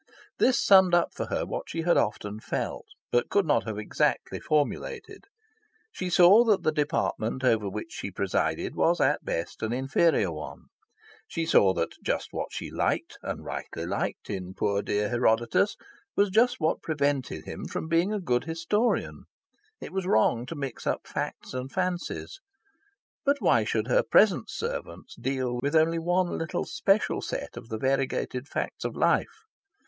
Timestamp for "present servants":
24.01-25.13